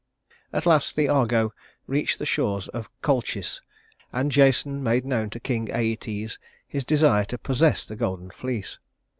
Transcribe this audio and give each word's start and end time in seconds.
At 0.51 0.65
last 0.65 0.95
the 0.95 1.07
Argo 1.07 1.53
reached 1.85 2.17
the 2.17 2.25
shores 2.25 2.67
of 2.69 2.89
Colchis, 3.03 3.61
and 4.11 4.31
Jason 4.31 4.81
made 4.81 5.05
known 5.05 5.29
to 5.29 5.39
King 5.39 5.67
Æetes 5.67 6.39
his 6.67 6.83
desire 6.83 7.25
to 7.25 7.37
possess 7.37 7.85
the 7.85 7.95
golden 7.95 8.31
fleece. 8.31 8.79